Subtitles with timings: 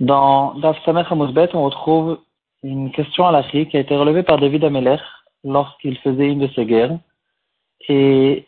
[0.00, 2.18] Dans Daf Samech on retrouve
[2.62, 4.96] une question à la qui a été relevée par David Ameler
[5.44, 6.98] lorsqu'il faisait une de ses guerres.
[7.88, 8.46] Et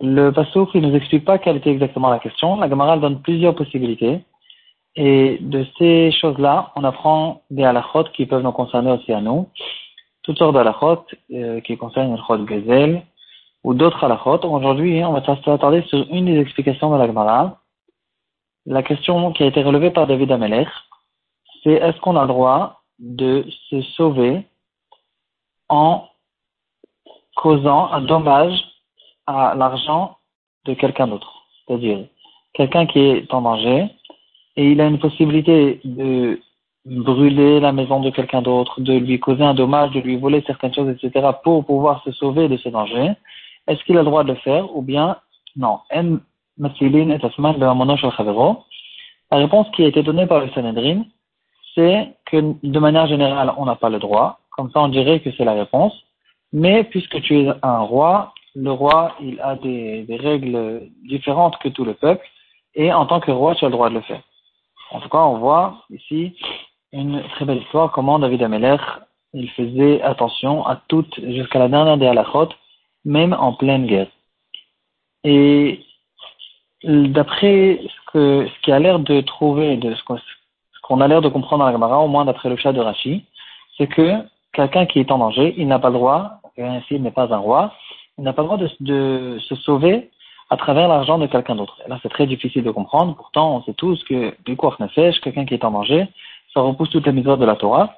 [0.00, 2.56] le pasteur qui nous explique pas quelle était exactement la question.
[2.56, 4.20] La Gemara donne plusieurs possibilités.
[4.96, 9.48] Et de ces choses-là, on apprend des halachot qui peuvent nous concerner aussi à nous.
[10.22, 13.02] Toutes sortes d'halachot euh, qui concernent le chod gezel
[13.64, 14.44] ou d'autres halachot.
[14.44, 17.60] Aujourd'hui, on va s'attarder sur une des explications de la Gemara
[18.66, 20.66] la question qui a été relevée par David Ameler,
[21.62, 24.46] c'est est-ce qu'on a le droit de se sauver
[25.68, 26.08] en
[27.36, 28.58] causant un dommage
[29.26, 30.16] à l'argent
[30.64, 31.46] de quelqu'un d'autre?
[31.66, 32.06] C'est-à-dire,
[32.52, 33.88] quelqu'un qui est en danger
[34.56, 36.40] et il a une possibilité de
[36.86, 40.74] brûler la maison de quelqu'un d'autre, de lui causer un dommage, de lui voler certaines
[40.74, 43.12] choses, etc., pour pouvoir se sauver de ce danger.
[43.66, 45.16] Est-ce qu'il a le droit de le faire ou bien
[45.56, 45.78] non?
[46.58, 46.68] La
[49.38, 51.04] réponse qui a été donnée par le Sanhedrin,
[51.74, 54.40] c'est que de manière générale, on n'a pas le droit.
[54.56, 55.92] Comme ça, on dirait que c'est la réponse.
[56.52, 61.84] Mais puisque tu es un roi, le roi, il a des, règles différentes que tout
[61.84, 62.24] le peuple.
[62.76, 64.22] Et en tant que roi, tu as le droit de le faire.
[64.92, 66.36] En tout cas, on voit ici
[66.92, 68.76] une très belle histoire, comment David Ameler,
[69.32, 72.50] il faisait attention à toutes, jusqu'à la dernière des halachot,
[73.04, 74.06] même en pleine guerre.
[75.24, 75.80] Et
[76.84, 80.02] d'après ce, que, ce qui a l'air de trouver, de ce
[80.82, 83.24] qu'on a l'air de comprendre la Gemara, au moins d'après le chat de Rashi,
[83.76, 84.12] c'est que
[84.52, 87.32] quelqu'un qui est en danger, il n'a pas le droit, et ainsi il n'est pas
[87.34, 87.72] un roi,
[88.18, 90.10] il n'a pas le droit de, de, se sauver
[90.50, 91.80] à travers l'argent de quelqu'un d'autre.
[91.88, 93.16] Là, c'est très difficile de comprendre.
[93.16, 96.06] Pourtant, on sait tous que du coup, quelqu'un qui est en danger,
[96.52, 97.96] ça repousse toutes les mesures de la Torah.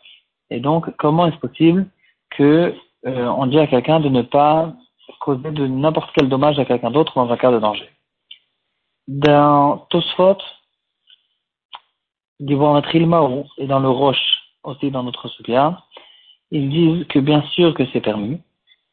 [0.50, 1.86] Et donc, comment est-ce possible
[2.30, 2.74] que
[3.06, 4.72] euh, on dit à quelqu'un de ne pas
[5.20, 7.88] causer de n'importe quel dommage à quelqu'un d'autre dans un cas de danger?
[9.08, 10.38] Dans Tosfot,
[12.40, 15.80] et dans le Roche, aussi dans notre Soukya,
[16.50, 18.41] ils disent que bien sûr que c'est permis.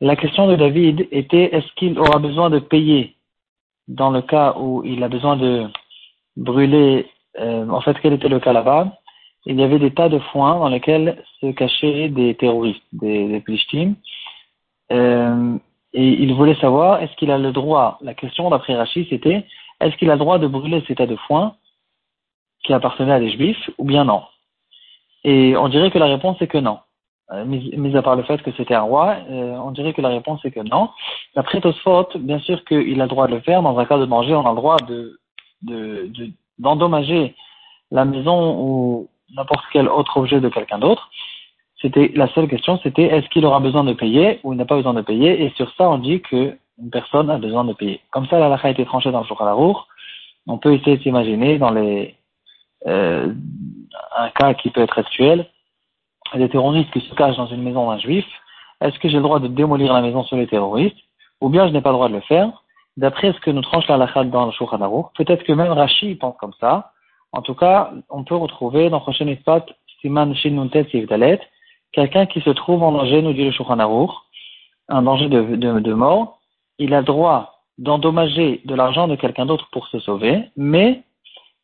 [0.02, 3.16] La question de David était est-ce qu'il aura besoin de payer
[3.88, 5.68] dans le cas où il a besoin de
[6.38, 7.08] brûler,
[7.40, 8.98] euh, en fait quel était le cas là-bas?
[9.46, 13.42] Il y avait des tas de foins dans lesquels se cachaient des terroristes, des, des
[13.42, 13.96] Plishtim,
[14.92, 15.58] euh,
[15.94, 19.46] et il voulait savoir est-ce qu'il a le droit, la question d'après Rachid c'était
[19.86, 21.56] est-ce qu'il a le droit de brûler ces tas de foin
[22.64, 24.24] qui appartenaient à des juifs ou bien non?
[25.24, 26.80] Et on dirait que la réponse est que non.
[27.32, 30.10] Euh, mis, à part le fait que c'était un roi, euh, on dirait que la
[30.10, 30.90] réponse est que non.
[31.36, 33.62] D'après Tosfot, bien sûr qu'il a le droit de le faire.
[33.62, 35.20] Dans un cas de danger, on a le droit de,
[36.60, 37.36] d'endommager
[37.92, 41.10] la maison ou n'importe quel autre objet de quelqu'un d'autre.
[41.82, 44.76] C'était la seule question, c'était est-ce qu'il aura besoin de payer ou il n'a pas
[44.76, 45.44] besoin de payer?
[45.44, 48.02] Et sur ça, on dit que une personne a besoin de payer.
[48.12, 49.86] Comme ça, la a été tranchée dans le Shulchan
[50.48, 52.16] On peut essayer de s'imaginer dans les
[52.88, 53.34] euh,
[54.18, 55.48] un cas qui peut être actuel,
[56.34, 58.26] des terroristes qui se cachent dans une maison d'un juif.
[58.82, 60.98] Est-ce que j'ai le droit de démolir la maison sur les terroristes?
[61.42, 62.52] Ou bien je n'ai pas le droit de le faire?
[62.98, 66.36] D'après ce que nous tranche la halakha dans le Shulchan peut-être que même Rashi pense
[66.38, 66.92] comme ça.
[67.32, 69.66] En tout cas, on peut retrouver dans prochain Ispat,
[70.02, 71.40] Siman Shinuntet Dalet,
[71.92, 73.80] quelqu'un qui se trouve en danger, nous dit le Shulchan
[74.90, 76.40] un danger de mort,
[76.78, 81.04] il a droit d'endommager de l'argent de quelqu'un d'autre pour se sauver, mais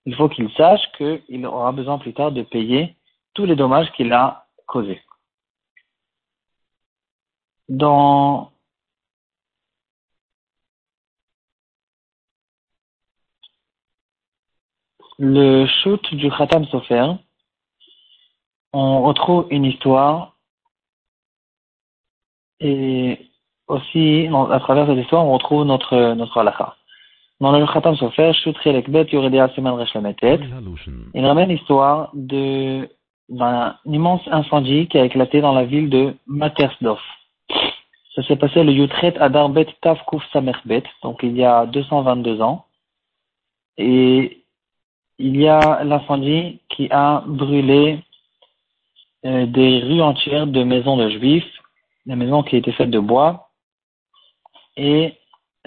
[0.05, 2.95] il faut qu'il sache qu'il aura besoin plus tard de payer
[3.33, 5.01] tous les dommages qu'il a causés.
[7.67, 8.51] Dans
[15.19, 17.13] le shoot du Khatam Sofer,
[18.73, 20.37] on retrouve une histoire
[22.59, 23.28] et
[23.69, 26.75] aussi, à travers cette histoire, on retrouve notre, notre halakha.
[27.39, 28.33] Dans le Khatam Sofer,
[31.13, 37.01] il ramène l'histoire d'un immense incendie qui a éclaté dans la ville de Matersdorf.
[38.15, 42.65] Ça s'est passé le Yutret Adarbet Tafkuf Samerbet, donc il y a 222 ans.
[43.77, 44.43] Et
[45.19, 47.99] il y a l'incendie qui a brûlé
[49.25, 51.49] euh, des rues entières de maisons de juifs,
[52.05, 53.48] des maisons qui étaient faites de bois,
[54.79, 55.13] et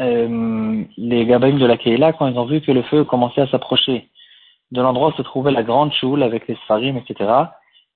[0.00, 3.47] euh, les Gabaïm de la Keila, quand ils ont vu que le feu commençait à
[3.49, 4.09] s'approcher
[4.70, 7.31] de l'endroit où se trouvait la grande choule avec les sfarim, etc.,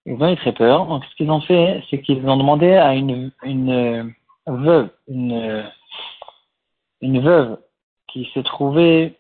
[0.05, 0.87] ils ont eu très peur.
[0.87, 4.05] Donc, ce qu'ils ont fait, c'est qu'ils ont demandé à une, une euh,
[4.47, 5.63] veuve, une, euh,
[7.01, 7.59] une veuve
[8.07, 9.19] qui se trouvait,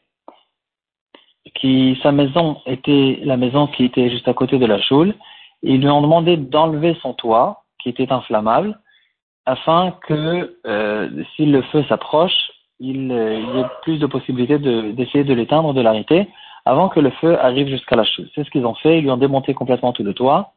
[1.54, 5.14] qui, sa maison était la maison qui était juste à côté de la choule,
[5.62, 8.78] ils lui ont demandé d'enlever son toit, qui était inflammable,
[9.46, 12.50] afin que euh, si le feu s'approche,
[12.80, 16.28] il, euh, y ait plus de possibilités d'essayer de, l'éteindre, de l'arrêter,
[16.64, 18.28] avant que le feu arrive jusqu'à la choule.
[18.34, 20.52] C'est ce qu'ils ont fait, ils lui ont démonté complètement tout le toit.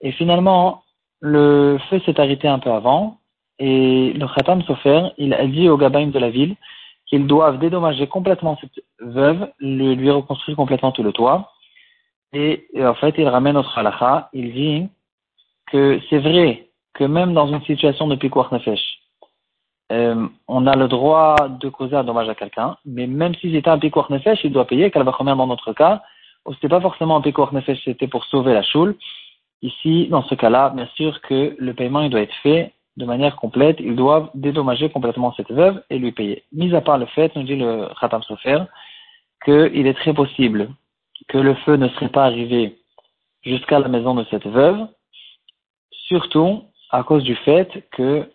[0.00, 0.82] Et finalement,
[1.20, 3.18] le feu s'est arrêté un peu avant,
[3.58, 6.56] et le Khatam Sofer, il a dit au Gabaim de la ville
[7.06, 11.52] qu'ils doivent dédommager complètement cette veuve, lui, lui reconstruire complètement tout le toit.
[12.32, 14.88] Et, en fait, il ramène notre halakha, il dit
[15.70, 16.63] que c'est vrai
[16.94, 19.00] que même dans une situation de piquoir nefesh,
[19.92, 23.68] euh, on a le droit de causer un dommage à quelqu'un, mais même si c'était
[23.70, 26.02] un piquoir nefesh, il doit payer, combien dans notre cas,
[26.52, 28.96] c'était pas forcément un piquoir nefesh, c'était pour sauver la choule.
[29.62, 33.36] Ici, dans ce cas-là, bien sûr que le paiement, il doit être fait de manière
[33.36, 36.44] complète, ils doivent dédommager complètement cette veuve et lui payer.
[36.52, 38.64] Mis à part le fait, nous dit le Khatam Sofer,
[39.44, 40.70] qu'il est très possible
[41.28, 42.78] que le feu ne serait pas arrivé
[43.42, 44.86] jusqu'à la maison de cette veuve,
[45.90, 46.64] surtout
[46.94, 48.30] à cause du fait que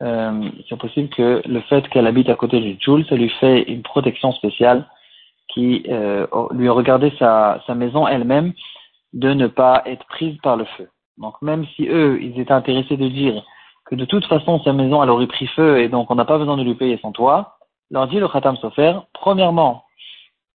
[0.00, 3.62] euh, c'est possible que le fait qu'elle habite à côté du Joule, ça lui fait
[3.62, 4.86] une protection spéciale
[5.48, 8.52] qui euh, lui a regardé sa, sa maison elle-même
[9.12, 10.88] de ne pas être prise par le feu.
[11.16, 13.44] Donc même si eux, ils étaient intéressés de dire
[13.86, 16.38] que de toute façon sa maison elle aurait pris feu et donc on n'a pas
[16.38, 17.56] besoin de lui payer son toit,
[17.90, 19.82] leur dit le Khatam Sofer, premièrement,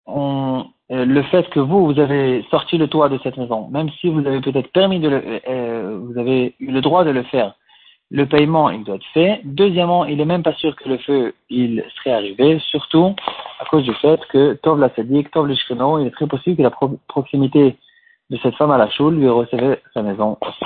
[0.05, 4.09] on, le fait que vous, vous avez sorti le toit de cette maison, même si
[4.09, 7.53] vous avez peut-être permis de le, euh, vous avez eu le droit de le faire,
[8.11, 9.41] le paiement, il doit être fait.
[9.43, 13.15] Deuxièmement, il est même pas sûr que le feu, il serait arrivé, surtout
[13.59, 16.63] à cause du fait que Tov la Sadik, Tov le il est très possible que
[16.63, 16.71] la
[17.07, 17.75] proximité
[18.31, 20.65] de cette femme à la choule lui recevait sa maison aussi.